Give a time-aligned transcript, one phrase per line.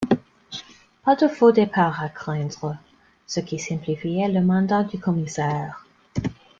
[1.05, 2.75] Pas de faux départ à craindre,
[3.27, 5.85] ce qui simplifiait le mandat du commissaire.